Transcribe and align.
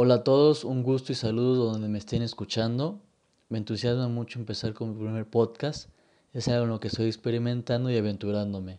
Hola 0.00 0.14
a 0.14 0.22
todos, 0.22 0.62
un 0.62 0.84
gusto 0.84 1.10
y 1.10 1.16
saludos 1.16 1.72
donde 1.72 1.88
me 1.88 1.98
estén 1.98 2.22
escuchando. 2.22 3.00
Me 3.48 3.58
entusiasma 3.58 4.06
mucho 4.06 4.38
empezar 4.38 4.72
con 4.72 4.90
mi 4.90 5.04
primer 5.04 5.26
podcast. 5.26 5.90
Es 6.32 6.46
algo 6.46 6.62
en 6.62 6.70
lo 6.70 6.78
que 6.78 6.86
estoy 6.86 7.06
experimentando 7.06 7.90
y 7.90 7.96
aventurándome. 7.96 8.78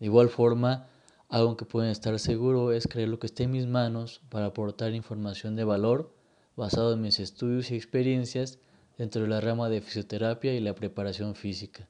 De 0.00 0.06
igual 0.06 0.28
forma, 0.28 0.88
algo 1.28 1.56
que 1.56 1.66
pueden 1.66 1.92
estar 1.92 2.18
seguro 2.18 2.72
es 2.72 2.88
creer 2.88 3.10
lo 3.10 3.20
que 3.20 3.28
esté 3.28 3.44
en 3.44 3.52
mis 3.52 3.68
manos 3.68 4.22
para 4.28 4.46
aportar 4.46 4.92
información 4.92 5.54
de 5.54 5.62
valor 5.62 6.12
basado 6.56 6.94
en 6.94 7.00
mis 7.00 7.20
estudios 7.20 7.70
y 7.70 7.76
experiencias 7.76 8.58
dentro 8.98 9.22
de 9.22 9.28
la 9.28 9.40
rama 9.40 9.68
de 9.68 9.80
fisioterapia 9.80 10.52
y 10.52 10.58
la 10.58 10.74
preparación 10.74 11.36
física. 11.36 11.86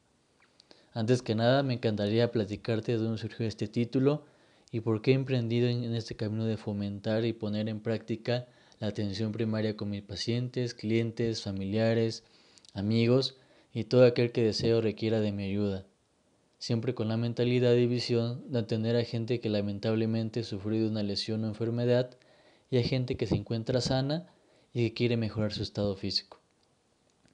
Antes 0.93 1.23
que 1.23 1.35
nada, 1.35 1.63
me 1.63 1.73
encantaría 1.73 2.31
platicarte 2.31 2.93
de 2.93 2.99
dónde 2.99 3.17
surgió 3.17 3.47
este 3.47 3.69
título 3.69 4.25
y 4.71 4.81
por 4.81 5.01
qué 5.01 5.13
he 5.13 5.15
emprendido 5.15 5.67
en 5.67 5.95
este 5.95 6.15
camino 6.15 6.45
de 6.45 6.59
fomentar 6.59 7.25
y 7.25 7.33
poner 7.33 7.71
en 7.71 7.81
práctica 7.81 8.47
la 8.79 8.89
atención 8.89 9.33
primaria 9.33 9.77
con 9.77 9.91
mis 9.91 10.03
pacientes, 10.03 10.75
clientes, 10.75 11.43
familiares, 11.43 12.25
amigos 12.75 13.37
y 13.73 13.84
todo 13.84 14.05
aquel 14.05 14.33
que 14.33 14.43
desee 14.43 14.75
o 14.75 14.80
requiera 14.80 15.21
de 15.21 15.33
mi 15.33 15.45
ayuda, 15.45 15.87
siempre 16.59 16.95
con 16.95 17.09
la 17.09 17.17
mentalidad 17.17 17.75
y 17.75 17.87
visión 17.87 18.51
de 18.51 18.59
atender 18.59 18.97
a 18.97 19.05
gente 19.05 19.41
que 19.41 19.48
lamentablemente 19.48 20.41
ha 20.41 20.45
sufrido 20.45 20.89
una 20.89 21.03
lesión 21.03 21.45
o 21.45 21.48
enfermedad 21.48 22.17
y 22.70 22.79
a 22.79 22.83
gente 22.83 23.17
que 23.17 23.27
se 23.27 23.37
encuentra 23.37 23.81
sana 23.81 24.27
y 24.75 24.89
que 24.89 24.95
quiere 24.95 25.17
mejorar 25.17 25.53
su 25.53 25.62
estado 25.62 25.97
físico. 25.97 26.41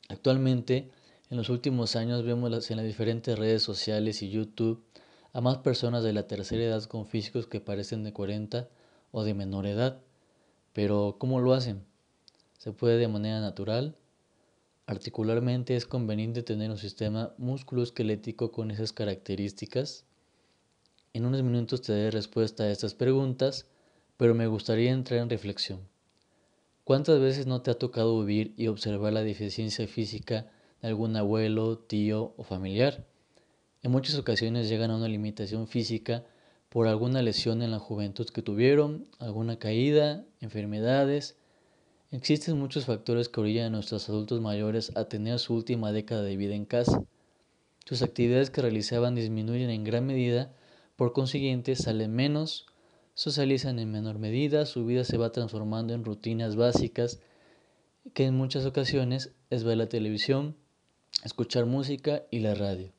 Actualmente, 0.08 0.90
en 1.30 1.36
los 1.38 1.48
últimos 1.48 1.96
años 1.96 2.24
vemos 2.24 2.70
en 2.70 2.76
las 2.76 2.86
diferentes 2.86 3.38
redes 3.38 3.62
sociales 3.62 4.22
y 4.22 4.30
YouTube 4.30 4.84
a 5.32 5.40
más 5.40 5.58
personas 5.58 6.04
de 6.04 6.12
la 6.12 6.26
tercera 6.26 6.62
edad 6.62 6.84
con 6.84 7.06
físicos 7.06 7.46
que 7.46 7.60
parecen 7.60 8.04
de 8.04 8.12
40 8.12 8.68
o 9.12 9.24
de 9.24 9.34
menor 9.34 9.66
edad 9.66 10.02
pero 10.72 11.16
¿cómo 11.18 11.40
lo 11.40 11.54
hacen? 11.54 11.84
¿Se 12.58 12.72
puede 12.72 12.98
de 12.98 13.08
manera 13.08 13.40
natural? 13.40 13.96
Articularmente 14.86 15.76
es 15.76 15.86
conveniente 15.86 16.42
tener 16.42 16.70
un 16.70 16.78
sistema 16.78 17.34
musculoesquelético 17.38 18.52
con 18.52 18.70
esas 18.70 18.92
características. 18.92 20.04
En 21.12 21.26
unos 21.26 21.42
minutos 21.42 21.82
te 21.82 21.92
daré 21.92 22.10
respuesta 22.10 22.64
a 22.64 22.70
estas 22.70 22.94
preguntas, 22.94 23.66
pero 24.16 24.34
me 24.34 24.46
gustaría 24.46 24.90
entrar 24.90 25.20
en 25.20 25.30
reflexión. 25.30 25.80
¿Cuántas 26.84 27.20
veces 27.20 27.46
no 27.46 27.62
te 27.62 27.70
ha 27.70 27.78
tocado 27.78 28.18
vivir 28.24 28.54
y 28.56 28.66
observar 28.66 29.12
la 29.12 29.22
deficiencia 29.22 29.86
física 29.86 30.50
de 30.80 30.88
algún 30.88 31.16
abuelo, 31.16 31.78
tío 31.78 32.34
o 32.36 32.42
familiar? 32.42 33.06
En 33.82 33.90
muchas 33.92 34.16
ocasiones 34.16 34.68
llegan 34.68 34.90
a 34.90 34.96
una 34.96 35.08
limitación 35.08 35.68
física 35.68 36.24
por 36.72 36.88
alguna 36.88 37.20
lesión 37.20 37.60
en 37.60 37.70
la 37.70 37.78
juventud 37.78 38.26
que 38.30 38.40
tuvieron, 38.40 39.06
alguna 39.18 39.58
caída, 39.58 40.24
enfermedades. 40.40 41.36
Existen 42.10 42.58
muchos 42.58 42.86
factores 42.86 43.28
que 43.28 43.40
orillan 43.42 43.66
a 43.66 43.70
nuestros 43.76 44.08
adultos 44.08 44.40
mayores 44.40 44.90
a 44.96 45.04
tener 45.04 45.38
su 45.38 45.52
última 45.52 45.92
década 45.92 46.22
de 46.22 46.38
vida 46.38 46.54
en 46.54 46.64
casa. 46.64 47.04
Sus 47.84 48.00
actividades 48.00 48.48
que 48.48 48.62
realizaban 48.62 49.14
disminuyen 49.14 49.68
en 49.68 49.84
gran 49.84 50.06
medida, 50.06 50.50
por 50.96 51.12
consiguiente 51.12 51.76
salen 51.76 52.14
menos, 52.14 52.64
socializan 53.12 53.78
en 53.78 53.90
menor 53.90 54.18
medida, 54.18 54.64
su 54.64 54.86
vida 54.86 55.04
se 55.04 55.18
va 55.18 55.30
transformando 55.30 55.92
en 55.92 56.04
rutinas 56.04 56.56
básicas 56.56 57.20
que 58.14 58.24
en 58.24 58.34
muchas 58.34 58.64
ocasiones 58.64 59.34
es 59.50 59.62
ver 59.62 59.76
la 59.76 59.90
televisión, 59.90 60.56
escuchar 61.22 61.66
música 61.66 62.22
y 62.30 62.38
la 62.38 62.54
radio. 62.54 62.92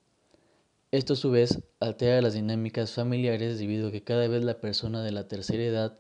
Esto 0.94 1.14
a 1.14 1.16
su 1.16 1.32
vez 1.32 1.60
altera 1.80 2.22
las 2.22 2.36
dinámicas 2.36 2.92
familiares 2.92 3.58
debido 3.58 3.88
a 3.88 3.92
que 3.92 4.04
cada 4.04 4.28
vez 4.28 4.44
la 4.44 4.62
persona 4.62 5.02
de 5.02 5.12
la 5.12 5.28
tercera 5.28 5.64
edad 5.64 6.00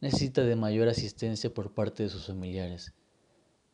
necesita 0.00 0.44
de 0.44 0.56
mayor 0.56 0.88
asistencia 0.88 1.52
por 1.52 1.74
parte 1.74 2.04
de 2.04 2.08
sus 2.08 2.28
familiares. 2.28 2.94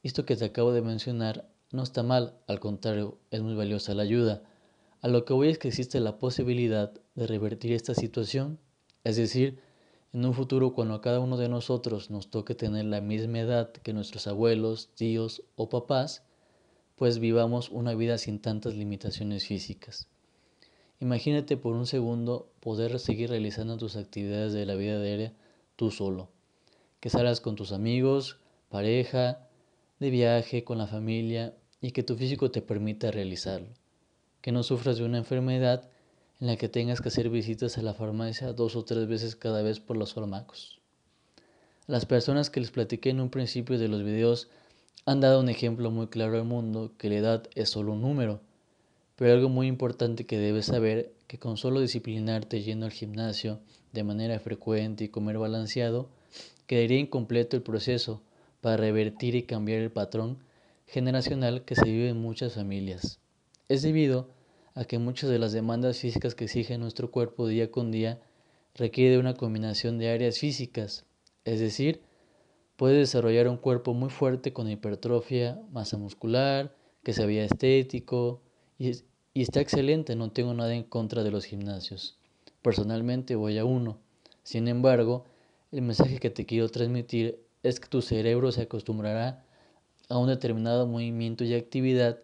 Esto 0.03 0.27
que 0.27 0.34
te 0.34 0.47
acabo 0.47 0.72
de 0.72 0.83
mencionar 0.83 1.48
no 1.70 1.84
está 1.84 2.03
mal, 2.03 2.34
al 2.48 2.59
contrario, 2.59 3.17
es 3.31 3.42
muy 3.42 3.55
valiosa 3.55 3.94
la 3.94 4.03
ayuda. 4.03 4.42
A 5.03 5.06
lo 5.06 5.25
que 5.25 5.34
voy 5.34 5.50
es 5.50 5.59
que 5.59 5.69
existe 5.69 6.00
la 6.00 6.19
posibilidad 6.19 6.93
de 7.15 7.28
revertir 7.28 7.72
esta 7.72 7.94
situación, 7.94 8.59
es 9.05 9.15
decir, 9.15 9.60
en 10.12 10.25
un 10.25 10.34
futuro 10.34 10.72
cuando 10.75 10.94
a 10.94 11.00
cada 11.00 11.21
uno 11.21 11.37
de 11.37 11.49
nosotros 11.49 12.10
nos 12.10 12.28
toque 12.28 12.56
tener 12.56 12.87
la 12.87 13.00
misma 13.00 13.38
edad 13.38 13.71
que 13.71 13.93
nuestros 13.93 14.26
abuelos, 14.26 14.91
tíos 14.97 15.44
o 15.55 15.69
papás, 15.69 16.25
pues 16.97 17.21
vivamos 17.21 17.71
una 17.71 17.94
vida 17.94 18.19
sin 18.19 18.41
tantas 18.41 18.75
limitaciones 18.75 19.47
físicas. 19.47 20.09
Imagínate 20.99 21.59
por 21.59 21.75
un 21.75 21.87
segundo 21.87 22.49
poder 22.61 22.99
seguir 22.99 23.29
realizando 23.29 23.77
tus 23.77 23.97
actividades 23.97 24.55
de 24.55 24.65
la 24.65 24.77
vida 24.77 25.01
diaria 25.01 25.34
tú 25.77 25.91
solo. 25.91 26.31
Que 27.01 27.11
salgas 27.11 27.43
con 27.43 27.55
tus 27.55 27.73
amigos, 27.73 28.39
pareja, 28.71 29.47
de 30.01 30.09
viaje, 30.09 30.65
con 30.65 30.79
la 30.79 30.87
familia 30.87 31.55
y 31.83 31.91
que 31.91 32.03
tu 32.03 32.17
físico 32.17 32.51
te 32.51 32.62
permita 32.62 33.11
realizarlo. 33.11 33.69
Que 34.41 34.53
no 34.53 34.62
sufras 34.62 34.97
de 34.97 35.05
una 35.05 35.19
enfermedad 35.19 35.91
en 36.41 36.47
la 36.47 36.56
que 36.56 36.71
tengas 36.71 37.03
que 37.03 37.09
hacer 37.09 37.29
visitas 37.29 37.77
a 37.77 37.83
la 37.83 37.93
farmacia 37.93 38.55
dos 38.55 38.75
o 38.75 38.85
tres 38.85 39.06
veces 39.06 39.37
cada 39.37 39.61
vez 39.61 39.81
por 39.81 39.99
los 39.99 40.15
fármacos. 40.15 40.81
Las 41.87 42.06
personas 42.06 42.49
que 42.49 42.61
les 42.61 42.71
platiqué 42.71 43.11
en 43.11 43.21
un 43.21 43.31
principio 43.31 43.79
de 43.79 43.89
los 43.89 44.03
videos 44.03 44.49
han 45.05 45.21
dado 45.21 45.41
un 45.41 45.51
ejemplo 45.51 45.91
muy 45.91 46.06
claro 46.06 46.37
al 46.37 46.45
mundo 46.45 46.93
que 46.97 47.11
la 47.11 47.17
edad 47.17 47.49
es 47.55 47.69
solo 47.69 47.93
un 47.93 48.01
número 48.01 48.41
pero 49.16 49.32
algo 49.32 49.49
muy 49.49 49.66
importante 49.66 50.25
que 50.25 50.38
debes 50.38 50.66
saber 50.66 51.12
que 51.27 51.38
con 51.38 51.56
solo 51.56 51.81
disciplinarte 51.81 52.62
yendo 52.62 52.87
al 52.87 52.93
gimnasio 52.93 53.60
de 53.93 54.04
manera 54.04 54.38
frecuente 54.38 55.04
y 55.04 55.09
comer 55.09 55.38
balanceado, 55.38 56.09
quedaría 56.66 56.99
incompleto 56.99 57.56
el 57.56 57.62
proceso 57.62 58.22
para 58.60 58.76
revertir 58.76 59.34
y 59.34 59.44
cambiar 59.44 59.81
el 59.81 59.91
patrón 59.91 60.38
generacional 60.87 61.65
que 61.65 61.75
se 61.75 61.84
vive 61.84 62.10
en 62.10 62.21
muchas 62.21 62.55
familias. 62.55 63.19
Es 63.69 63.82
debido 63.82 64.28
a 64.75 64.84
que 64.84 64.99
muchas 64.99 65.31
de 65.31 65.38
las 65.38 65.53
demandas 65.53 65.99
físicas 65.99 66.34
que 66.34 66.44
exige 66.44 66.76
nuestro 66.78 67.10
cuerpo 67.10 67.49
día 67.49 67.71
con 67.71 67.91
día 67.91 68.21
requiere 68.75 69.19
una 69.19 69.34
combinación 69.34 69.99
de 69.99 70.10
áreas 70.10 70.38
físicas, 70.38 71.06
es 71.44 71.60
decir, 71.60 72.03
puede 72.76 72.99
desarrollar 72.99 73.49
un 73.49 73.56
cuerpo 73.56 73.94
muy 73.94 74.10
fuerte 74.10 74.53
con 74.53 74.71
hipertrofia, 74.71 75.59
masa 75.72 75.97
muscular, 75.97 76.76
que 77.03 77.15
se 77.15 77.25
vea 77.25 77.44
estético, 77.44 78.43
y, 78.78 78.92
está 79.34 79.60
excelente, 79.60 80.16
no 80.16 80.31
tengo 80.31 80.54
nada 80.54 80.75
en 80.75 80.84
contra 80.84 81.22
de 81.25 81.31
los 81.31 81.44
gimnasios. 81.44 82.19
Personalmente 82.62 83.34
voy 83.34 83.59
a 83.59 83.64
uno. 83.64 83.98
Sin 84.42 84.69
embargo, 84.69 85.25
el 85.72 85.82
mensaje 85.82 86.19
que 86.19 86.31
te 86.31 86.47
quiero 86.47 86.69
transmitir 86.69 87.41
es 87.62 87.81
que 87.81 87.88
tu 87.88 88.03
cerebro 88.03 88.53
se 88.53 88.62
acostumbrará 88.62 89.44
a 90.09 90.19
un 90.19 90.28
determinado 90.28 90.87
movimiento 90.87 91.44
y 91.44 91.54
actividad 91.54 92.19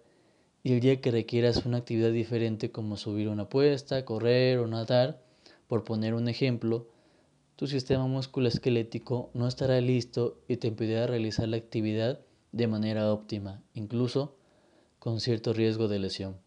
y 0.62 0.74
el 0.74 0.80
día 0.80 1.00
que 1.00 1.10
requieras 1.10 1.66
una 1.66 1.78
actividad 1.78 2.12
diferente 2.12 2.70
como 2.70 2.96
subir 2.96 3.28
una 3.28 3.44
apuesta, 3.44 4.04
correr 4.04 4.58
o 4.58 4.66
nadar, 4.68 5.20
por 5.66 5.84
poner 5.84 6.14
un 6.14 6.28
ejemplo, 6.28 6.86
tu 7.56 7.66
sistema 7.66 8.06
musculoesquelético 8.06 9.30
no 9.34 9.48
estará 9.48 9.80
listo 9.80 10.38
y 10.48 10.56
te 10.58 10.68
impedirá 10.68 11.06
realizar 11.06 11.48
la 11.48 11.56
actividad 11.56 12.20
de 12.52 12.66
manera 12.66 13.12
óptima, 13.12 13.62
incluso 13.74 14.36
con 14.98 15.20
cierto 15.20 15.52
riesgo 15.52 15.88
de 15.88 15.98
lesión. 15.98 16.41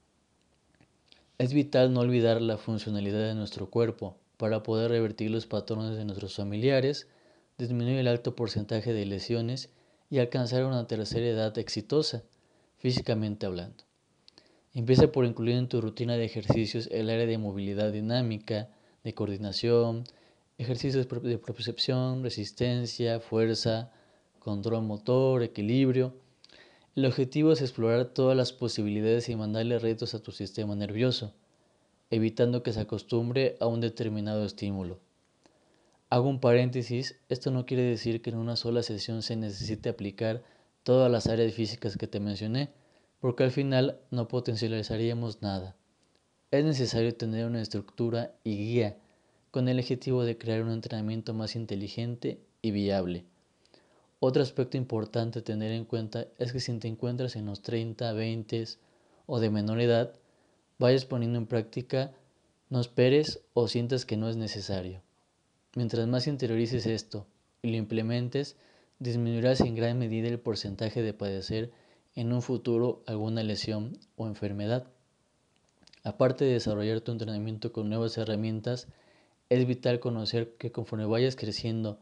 Es 1.38 1.54
vital 1.54 1.92
no 1.92 2.00
olvidar 2.00 2.42
la 2.42 2.58
funcionalidad 2.58 3.28
de 3.28 3.36
nuestro 3.36 3.70
cuerpo 3.70 4.16
para 4.38 4.64
poder 4.64 4.90
revertir 4.90 5.32
los 5.32 5.48
patrones 5.48 5.98
de 5.98 6.06
nuestros 6.06 6.36
familiares, 6.36 7.10
disminuir 7.58 7.98
el 7.98 8.08
alto 8.08 8.38
porcentaje 8.38 8.94
de 8.94 9.06
lesiones 9.06 9.70
y 10.10 10.20
alcanzar 10.20 10.64
una 10.64 10.88
tercera 10.88 11.26
edad 11.26 11.58
exitosa, 11.58 12.24
físicamente 12.78 13.46
hablando. 13.46 13.84
Empieza 14.74 15.12
por 15.12 15.26
incluir 15.26 15.58
en 15.58 15.68
tu 15.68 15.82
rutina 15.82 16.16
de 16.16 16.24
ejercicios 16.24 16.88
el 16.90 17.10
área 17.10 17.26
de 17.26 17.38
movilidad 17.38 17.92
dinámica, 17.92 18.70
de 19.04 19.14
coordinación, 19.14 20.06
ejercicios 20.58 21.06
de 21.06 21.38
propiocepción, 21.38 22.24
resistencia, 22.24 23.20
fuerza, 23.20 23.92
control 24.40 24.84
motor, 24.84 25.44
equilibrio, 25.44 26.14
el 26.96 27.06
objetivo 27.06 27.52
es 27.52 27.62
explorar 27.62 28.06
todas 28.06 28.38
las 28.38 28.54
posibilidades 28.54 29.28
y 29.28 29.36
mandarle 29.36 29.80
retos 29.80 30.16
a 30.16 30.24
tu 30.24 30.32
sistema 30.32 30.76
nervioso, 30.76 31.34
evitando 32.10 32.64
que 32.64 32.72
se 32.72 32.80
acostumbre 32.80 33.58
a 33.60 33.68
un 33.68 33.82
determinado 33.82 34.46
estímulo. 34.46 35.00
Hago 36.10 36.30
un 36.30 36.40
paréntesis, 36.40 37.20
esto 37.28 37.52
no 37.52 37.66
quiere 37.66 37.84
decir 37.84 38.22
que 38.22 38.30
en 38.30 38.38
una 38.38 38.56
sola 38.56 38.82
sesión 38.82 39.24
se 39.24 39.36
necesite 39.36 39.90
aplicar 39.90 40.42
todas 40.84 41.12
las 41.12 41.28
áreas 41.28 41.54
físicas 41.54 41.98
que 41.98 42.08
te 42.08 42.22
mencioné, 42.22 42.70
porque 43.20 43.44
al 43.44 43.52
final 43.52 44.00
no 44.10 44.30
potencializaríamos 44.30 45.42
nada. 45.42 45.76
Es 46.52 46.64
necesario 46.64 47.14
tener 47.14 47.46
una 47.46 47.62
estructura 47.62 48.36
y 48.46 48.56
guía 48.56 48.98
con 49.52 49.68
el 49.68 49.80
objetivo 49.80 50.24
de 50.24 50.38
crear 50.38 50.62
un 50.62 50.72
entrenamiento 50.72 51.34
más 51.34 51.58
inteligente 51.58 52.40
y 52.62 52.72
viable. 52.72 53.26
Otro 54.28 54.42
aspecto 54.42 54.76
importante 54.76 55.38
a 55.38 55.44
tener 55.44 55.72
en 55.72 55.86
cuenta 55.86 56.26
es 56.40 56.52
que 56.52 56.60
si 56.60 56.76
te 56.80 56.88
encuentras 56.88 57.36
en 57.36 57.46
los 57.46 57.62
30, 57.62 58.12
20 58.12 58.66
o 59.28 59.40
de 59.40 59.52
menor 59.52 59.80
edad, 59.80 60.16
vayas 60.80 61.06
poniendo 61.06 61.38
en 61.38 61.46
práctica, 61.46 62.12
no 62.72 62.82
esperes 62.82 63.42
o 63.54 63.68
sientas 63.68 64.04
que 64.04 64.18
no 64.18 64.28
es 64.28 64.36
necesario. 64.36 65.04
Mientras 65.76 66.08
más 66.08 66.26
interiorices 66.26 66.88
esto 66.88 67.28
y 67.62 67.70
lo 67.70 67.78
implementes, 67.78 68.56
disminuirás 68.98 69.62
en 69.62 69.76
gran 69.76 70.00
medida 70.00 70.28
el 70.28 70.40
porcentaje 70.40 71.04
de 71.04 71.14
padecer 71.14 71.72
en 72.16 72.34
un 72.34 72.42
futuro 72.42 73.04
alguna 73.06 73.44
lesión 73.44 73.96
o 74.16 74.26
enfermedad. 74.26 74.88
Aparte 76.04 76.46
de 76.46 76.54
desarrollar 76.54 77.02
tu 77.02 77.12
entrenamiento 77.12 77.72
con 77.72 77.90
nuevas 77.90 78.18
herramientas, 78.18 78.88
es 79.50 79.68
vital 79.68 80.00
conocer 80.00 80.56
que 80.58 80.72
conforme 80.72 81.06
vayas 81.06 81.36
creciendo 81.36 82.00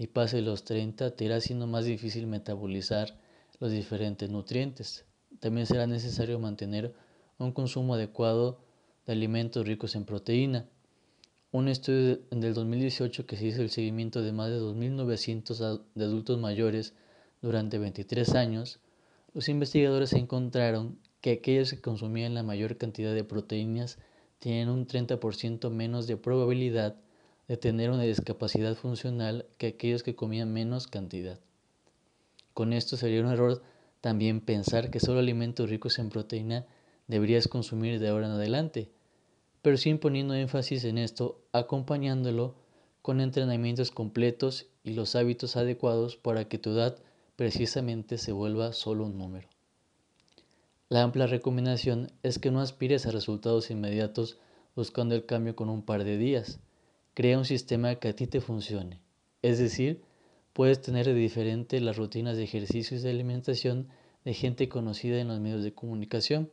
y 0.00 0.06
pases 0.06 0.42
los 0.42 0.64
30, 0.64 1.14
te 1.14 1.26
irá 1.26 1.42
siendo 1.42 1.66
más 1.66 1.84
difícil 1.84 2.26
metabolizar 2.26 3.18
los 3.58 3.70
diferentes 3.70 4.30
nutrientes. 4.30 5.04
También 5.40 5.66
será 5.66 5.86
necesario 5.86 6.38
mantener 6.38 6.94
un 7.36 7.52
consumo 7.52 7.92
adecuado 7.92 8.62
de 9.04 9.12
alimentos 9.12 9.66
ricos 9.66 9.94
en 9.96 10.06
proteína. 10.06 10.66
Un 11.52 11.68
estudio 11.68 12.18
del 12.30 12.54
2018 12.54 13.26
que 13.26 13.36
se 13.36 13.48
hizo 13.48 13.60
el 13.60 13.68
seguimiento 13.68 14.22
de 14.22 14.32
más 14.32 14.48
de 14.48 14.58
2.900 14.58 15.82
de 15.94 16.04
adultos 16.06 16.38
mayores 16.38 16.94
durante 17.42 17.76
23 17.76 18.34
años, 18.36 18.80
los 19.34 19.50
investigadores 19.50 20.14
encontraron 20.14 20.98
que 21.20 21.32
aquellos 21.32 21.72
que 21.72 21.82
consumían 21.82 22.32
la 22.32 22.42
mayor 22.42 22.78
cantidad 22.78 23.12
de 23.12 23.24
proteínas 23.24 23.98
tienen 24.38 24.70
un 24.70 24.86
30% 24.86 25.68
menos 25.68 26.06
de 26.06 26.16
probabilidad 26.16 26.96
de 27.50 27.56
tener 27.56 27.90
una 27.90 28.04
discapacidad 28.04 28.76
funcional 28.76 29.44
que 29.58 29.66
aquellos 29.66 30.04
que 30.04 30.14
comían 30.14 30.52
menos 30.52 30.86
cantidad. 30.86 31.40
Con 32.54 32.72
esto 32.72 32.96
sería 32.96 33.22
un 33.22 33.26
error 33.26 33.60
también 34.00 34.40
pensar 34.40 34.92
que 34.92 35.00
solo 35.00 35.18
alimentos 35.18 35.68
ricos 35.68 35.98
en 35.98 36.10
proteína 36.10 36.64
deberías 37.08 37.48
consumir 37.48 37.98
de 37.98 38.08
ahora 38.08 38.26
en 38.26 38.34
adelante, 38.34 38.88
pero 39.62 39.76
sin 39.78 39.98
poniendo 39.98 40.34
énfasis 40.34 40.84
en 40.84 40.96
esto, 40.96 41.42
acompañándolo 41.50 42.54
con 43.02 43.20
entrenamientos 43.20 43.90
completos 43.90 44.66
y 44.84 44.92
los 44.92 45.16
hábitos 45.16 45.56
adecuados 45.56 46.16
para 46.16 46.44
que 46.44 46.58
tu 46.58 46.70
edad 46.70 46.98
precisamente 47.34 48.16
se 48.18 48.30
vuelva 48.30 48.72
solo 48.72 49.06
un 49.06 49.18
número. 49.18 49.48
La 50.88 51.02
amplia 51.02 51.26
recomendación 51.26 52.12
es 52.22 52.38
que 52.38 52.52
no 52.52 52.60
aspires 52.60 53.06
a 53.06 53.10
resultados 53.10 53.72
inmediatos 53.72 54.38
buscando 54.76 55.16
el 55.16 55.26
cambio 55.26 55.56
con 55.56 55.68
un 55.68 55.82
par 55.82 56.04
de 56.04 56.16
días. 56.16 56.60
Crea 57.20 57.36
un 57.36 57.44
sistema 57.44 57.96
que 57.96 58.08
a 58.08 58.16
ti 58.16 58.26
te 58.26 58.40
funcione. 58.40 58.98
Es 59.42 59.58
decir, 59.58 60.00
puedes 60.54 60.80
tener 60.80 61.04
de 61.04 61.12
diferente 61.12 61.78
las 61.78 61.98
rutinas 61.98 62.38
de 62.38 62.44
ejercicios 62.44 63.02
y 63.02 63.04
de 63.04 63.10
alimentación 63.10 63.88
de 64.24 64.32
gente 64.32 64.70
conocida 64.70 65.20
en 65.20 65.28
los 65.28 65.38
medios 65.38 65.62
de 65.62 65.74
comunicación. 65.74 66.50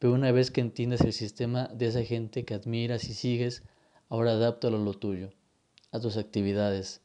Pero 0.00 0.14
una 0.14 0.32
vez 0.32 0.50
que 0.50 0.62
entiendas 0.62 1.02
el 1.02 1.12
sistema 1.12 1.68
de 1.68 1.86
esa 1.86 2.02
gente 2.02 2.44
que 2.44 2.54
admiras 2.54 3.04
y 3.04 3.14
sigues, 3.14 3.62
ahora 4.08 4.32
adáptalo 4.32 4.78
a 4.78 4.80
lo 4.80 4.94
tuyo, 4.94 5.30
a 5.92 6.00
tus 6.00 6.16
actividades. 6.16 7.00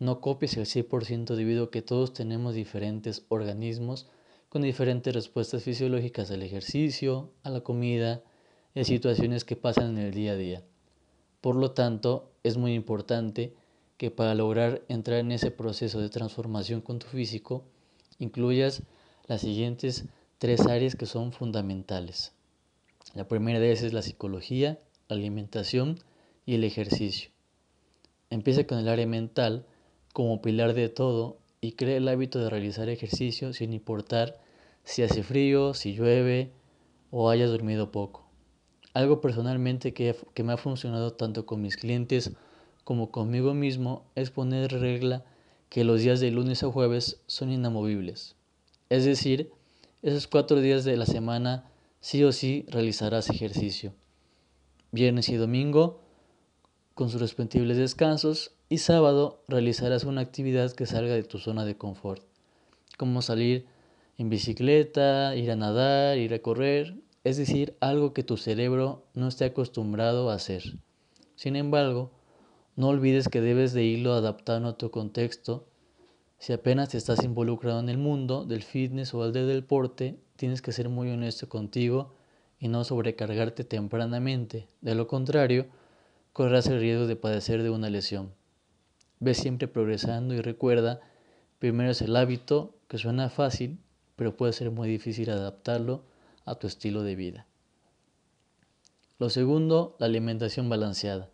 No 0.00 0.20
copies 0.20 0.56
el 0.56 0.66
100% 0.66 1.36
debido 1.36 1.70
que 1.70 1.82
todos 1.82 2.14
tenemos 2.14 2.52
diferentes 2.56 3.26
organismos 3.28 4.08
con 4.48 4.62
diferentes 4.62 5.14
respuestas 5.14 5.62
fisiológicas 5.62 6.32
al 6.32 6.42
ejercicio, 6.42 7.32
a 7.44 7.50
la 7.50 7.60
comida 7.60 8.24
y 8.74 8.80
a 8.80 8.84
situaciones 8.84 9.44
que 9.44 9.54
pasan 9.54 9.96
en 9.96 9.98
el 9.98 10.12
día 10.12 10.32
a 10.32 10.36
día. 10.36 10.64
Por 11.40 11.56
lo 11.56 11.70
tanto, 11.70 12.32
es 12.42 12.56
muy 12.56 12.74
importante 12.74 13.54
que 13.96 14.10
para 14.10 14.34
lograr 14.34 14.82
entrar 14.88 15.18
en 15.18 15.32
ese 15.32 15.50
proceso 15.50 16.00
de 16.00 16.08
transformación 16.08 16.80
con 16.80 16.98
tu 16.98 17.06
físico, 17.06 17.64
incluyas 18.18 18.82
las 19.26 19.42
siguientes 19.42 20.04
tres 20.38 20.66
áreas 20.66 20.96
que 20.96 21.06
son 21.06 21.32
fundamentales. 21.32 22.32
La 23.14 23.26
primera 23.26 23.58
de 23.58 23.70
ellas 23.70 23.82
es 23.82 23.92
la 23.92 24.02
psicología, 24.02 24.78
la 25.08 25.16
alimentación 25.16 25.98
y 26.46 26.54
el 26.54 26.64
ejercicio. 26.64 27.30
Empieza 28.30 28.66
con 28.66 28.78
el 28.78 28.88
área 28.88 29.06
mental 29.06 29.66
como 30.12 30.42
pilar 30.42 30.74
de 30.74 30.88
todo 30.88 31.38
y 31.60 31.72
crea 31.72 31.96
el 31.96 32.08
hábito 32.08 32.38
de 32.38 32.50
realizar 32.50 32.88
ejercicio 32.88 33.52
sin 33.52 33.72
importar 33.72 34.38
si 34.84 35.02
hace 35.02 35.22
frío, 35.22 35.74
si 35.74 35.94
llueve 35.94 36.52
o 37.10 37.30
hayas 37.30 37.50
dormido 37.50 37.90
poco. 37.90 38.27
Algo 38.98 39.20
personalmente 39.20 39.94
que, 39.94 40.16
que 40.34 40.42
me 40.42 40.52
ha 40.52 40.56
funcionado 40.56 41.12
tanto 41.12 41.46
con 41.46 41.62
mis 41.62 41.76
clientes 41.76 42.32
como 42.82 43.12
conmigo 43.12 43.54
mismo 43.54 44.02
es 44.16 44.32
poner 44.32 44.72
regla 44.72 45.24
que 45.68 45.84
los 45.84 46.00
días 46.00 46.18
de 46.18 46.32
lunes 46.32 46.64
a 46.64 46.72
jueves 46.72 47.20
son 47.28 47.52
inamovibles. 47.52 48.34
Es 48.88 49.04
decir, 49.04 49.52
esos 50.02 50.26
cuatro 50.26 50.60
días 50.60 50.82
de 50.82 50.96
la 50.96 51.06
semana 51.06 51.70
sí 52.00 52.24
o 52.24 52.32
sí 52.32 52.66
realizarás 52.66 53.30
ejercicio. 53.30 53.94
Viernes 54.90 55.28
y 55.28 55.36
domingo 55.36 56.00
con 56.94 57.08
sus 57.08 57.20
respectivos 57.20 57.76
descansos 57.76 58.50
y 58.68 58.78
sábado 58.78 59.44
realizarás 59.46 60.02
una 60.02 60.22
actividad 60.22 60.72
que 60.72 60.86
salga 60.86 61.14
de 61.14 61.22
tu 61.22 61.38
zona 61.38 61.64
de 61.64 61.76
confort, 61.76 62.24
como 62.96 63.22
salir 63.22 63.64
en 64.16 64.28
bicicleta, 64.28 65.36
ir 65.36 65.52
a 65.52 65.56
nadar, 65.56 66.18
ir 66.18 66.34
a 66.34 66.40
correr, 66.40 66.96
es 67.24 67.36
decir, 67.36 67.76
algo 67.80 68.12
que 68.12 68.22
tu 68.22 68.36
cerebro 68.36 69.04
no 69.14 69.28
esté 69.28 69.44
acostumbrado 69.44 70.30
a 70.30 70.34
hacer. 70.34 70.78
Sin 71.34 71.56
embargo, 71.56 72.10
no 72.76 72.88
olvides 72.88 73.28
que 73.28 73.40
debes 73.40 73.72
de 73.72 73.84
irlo 73.84 74.12
adaptando 74.14 74.70
a 74.70 74.78
tu 74.78 74.90
contexto 74.90 75.68
si 76.38 76.52
apenas 76.52 76.90
te 76.90 76.98
estás 76.98 77.24
involucrado 77.24 77.80
en 77.80 77.88
el 77.88 77.98
mundo 77.98 78.44
del 78.44 78.62
fitness 78.62 79.12
o 79.12 79.30
del 79.32 79.48
deporte, 79.48 80.20
tienes 80.36 80.62
que 80.62 80.70
ser 80.70 80.88
muy 80.88 81.10
honesto 81.10 81.48
contigo 81.48 82.14
y 82.60 82.68
no 82.68 82.84
sobrecargarte 82.84 83.64
tempranamente. 83.64 84.68
De 84.80 84.94
lo 84.94 85.08
contrario, 85.08 85.66
correrás 86.32 86.68
el 86.68 86.78
riesgo 86.78 87.08
de 87.08 87.16
padecer 87.16 87.64
de 87.64 87.70
una 87.70 87.90
lesión. 87.90 88.32
Ve 89.18 89.34
siempre 89.34 89.66
progresando 89.66 90.32
y 90.32 90.40
recuerda, 90.40 91.00
primero 91.58 91.90
es 91.90 92.02
el 92.02 92.14
hábito, 92.14 92.76
que 92.86 92.98
suena 92.98 93.30
fácil, 93.30 93.80
pero 94.14 94.36
puede 94.36 94.52
ser 94.52 94.70
muy 94.70 94.88
difícil 94.88 95.30
adaptarlo 95.30 96.04
a 96.50 96.58
tu 96.58 96.66
estilo 96.66 97.02
de 97.02 97.14
vida. 97.14 97.46
Lo 99.18 99.30
segundo, 99.30 99.96
la 99.98 100.06
alimentación 100.06 100.68
balanceada. 100.68 101.28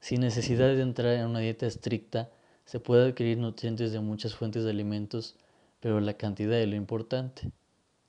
Sin 0.00 0.20
necesidad 0.20 0.68
de 0.68 0.82
entrar 0.82 1.14
en 1.14 1.26
una 1.26 1.38
dieta 1.38 1.66
estricta, 1.66 2.30
se 2.64 2.80
puede 2.80 3.08
adquirir 3.08 3.38
nutrientes 3.38 3.92
de 3.92 4.00
muchas 4.00 4.34
fuentes 4.34 4.64
de 4.64 4.70
alimentos, 4.70 5.36
pero 5.80 6.00
la 6.00 6.14
cantidad 6.14 6.58
es 6.58 6.68
lo 6.68 6.76
importante. 6.76 7.50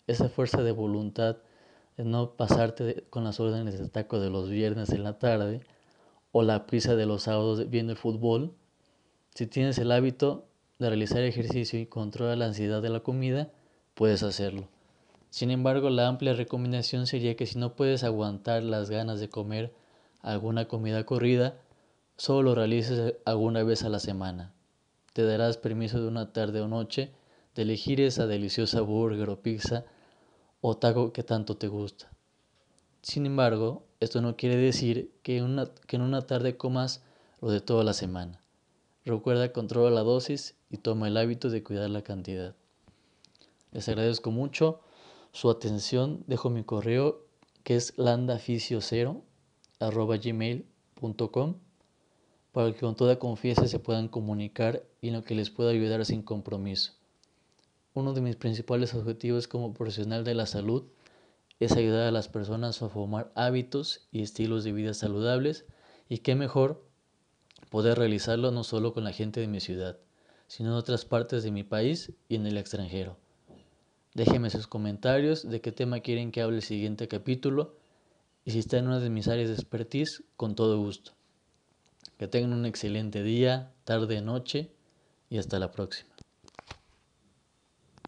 Esa 0.08 0.30
fuerza 0.30 0.64
de 0.64 0.72
voluntad 0.72 1.38
de 1.96 2.06
no 2.06 2.32
pasarte 2.36 3.06
con 3.10 3.24
las 3.24 3.40
órdenes 3.40 3.78
de 3.80 3.88
taco 3.88 4.20
de 4.20 4.30
los 4.30 4.50
viernes 4.50 4.90
en 4.90 5.04
la 5.04 5.20
tarde 5.20 5.62
o 6.32 6.44
la 6.44 6.66
prisa 6.66 6.96
de 6.96 7.06
los 7.06 7.24
sábados 7.24 7.70
viendo 7.70 7.92
el 7.92 7.98
fútbol. 7.98 8.54
Si 9.36 9.48
tienes 9.48 9.78
el 9.78 9.92
hábito 9.92 10.48
de 10.80 10.90
realizar 10.90 11.22
ejercicio 11.22 11.80
y 11.80 11.86
controlar 11.86 12.38
la 12.38 12.46
ansiedad 12.46 12.82
de 12.82 12.90
la 12.90 13.02
comida, 13.02 13.52
puedes 13.94 14.24
hacerlo. 14.24 14.68
Sin 15.30 15.52
embargo, 15.52 15.90
la 15.90 16.08
amplia 16.08 16.34
recomendación 16.34 17.06
sería 17.06 17.36
que 17.36 17.46
si 17.46 17.60
no 17.60 17.76
puedes 17.76 18.04
aguantar 18.04 18.64
las 18.64 18.90
ganas 18.90 19.20
de 19.20 19.30
comer 19.30 19.74
alguna 20.22 20.68
comida 20.68 21.06
corrida, 21.06 21.58
solo 22.18 22.42
lo 22.42 22.56
realices 22.56 23.16
alguna 23.26 23.64
vez 23.64 23.84
a 23.84 23.90
la 23.90 24.00
semana. 24.00 24.54
Te 25.14 25.24
darás 25.24 25.58
permiso 25.58 26.02
de 26.02 26.08
una 26.08 26.34
tarde 26.34 26.62
o 26.62 26.68
noche 26.68 27.12
de 27.56 27.62
elegir 27.62 28.02
esa 28.02 28.28
deliciosa 28.28 28.82
burger 28.82 29.30
o 29.30 29.42
pizza 29.42 29.86
o 30.62 30.78
taco 30.78 31.14
que 31.14 31.24
tanto 31.24 31.58
te 31.58 31.68
gusta. 31.68 32.10
Sin 33.02 33.26
embargo, 33.26 33.84
esto 34.00 34.22
no 34.22 34.36
quiere 34.36 34.58
decir 34.58 35.12
que, 35.24 35.44
que 35.88 35.96
en 35.96 36.02
una 36.02 36.22
tarde 36.22 36.58
comas 36.58 37.02
lo 37.42 37.50
de 37.50 37.62
toda 37.62 37.84
la 37.84 37.94
semana. 37.94 38.42
Recuerda, 39.06 39.54
controla 39.54 39.90
la 39.90 40.02
dosis 40.02 40.56
y 40.70 40.78
toma 40.78 41.08
el 41.08 41.18
hábito 41.18 41.50
de 41.50 41.64
cuidar 41.64 41.90
la 41.90 42.02
cantidad. 42.02 42.56
Les 43.72 43.88
agradezco 43.88 44.32
mucho 44.32 44.82
su 45.40 45.50
atención. 45.50 46.26
Dejo 46.28 46.50
mi 46.50 46.66
correo 46.66 47.26
que 47.64 47.78
es 47.78 47.96
landaficio0 47.98 49.22
para 52.52 52.74
que 52.74 52.80
con 52.82 52.96
toda 52.96 53.20
confianza 53.20 53.68
se 53.70 53.80
puedan 53.80 54.10
comunicar 54.10 54.84
y 55.00 55.08
en 55.08 55.14
lo 55.14 55.24
que 55.24 55.36
les 55.36 55.50
pueda 55.50 55.72
ayudar 55.72 56.06
sin 56.06 56.24
compromiso. 56.24 56.92
Uno 57.94 58.14
de 58.14 58.20
mis 58.20 58.36
principales 58.36 58.94
objetivos 58.94 59.48
como 59.48 59.74
profesional 59.74 60.26
de 60.26 60.36
la 60.36 60.46
salud 60.46 60.84
es 61.62 61.72
ayudar 61.72 62.08
a 62.08 62.12
las 62.12 62.28
personas 62.28 62.82
a 62.82 62.90
formar 62.90 63.32
hábitos 63.36 64.10
y 64.12 64.24
estilos 64.24 64.66
de 64.66 64.74
vida 64.74 64.94
saludables 64.94 65.64
y 66.10 66.18
qué 66.18 66.36
mejor 66.36 66.86
poder 67.70 67.98
realizarlo 67.98 68.52
no 68.52 68.66
solo 68.66 68.94
con 68.94 69.06
la 69.06 69.14
gente 69.14 69.40
de 69.40 69.48
mi 69.48 69.62
ciudad, 69.62 70.00
sino 70.48 70.72
en 70.72 70.76
otras 70.76 71.06
partes 71.06 71.44
de 71.44 71.52
mi 71.52 71.64
país 71.64 72.12
y 72.28 72.36
en 72.36 72.46
el 72.46 72.58
extranjero. 72.58 73.16
Déjenme 74.14 74.50
sus 74.50 74.68
comentarios 74.68 75.48
de 75.48 75.62
qué 75.62 75.72
tema 75.72 76.00
quieren 76.00 76.32
que 76.32 76.42
hable 76.42 76.58
el 76.58 76.64
siguiente 76.64 77.08
capítulo 77.08 77.76
y 78.44 78.52
si 78.52 78.60
está 78.60 78.78
en 78.78 78.88
una 78.88 79.00
de 79.00 79.10
mis 79.10 79.28
áreas 79.28 79.50
de 79.50 79.56
expertise, 79.56 80.24
con 80.36 80.56
todo 80.56 80.80
gusto. 80.80 81.12
Que 82.18 82.28
tengan 82.28 82.54
un 82.54 82.66
excelente 82.66 83.22
día, 83.22 83.72
tarde, 83.84 84.22
noche 84.22 84.72
y 85.30 85.38
hasta 85.38 85.60
la 85.60 85.72
próxima. 85.72 86.09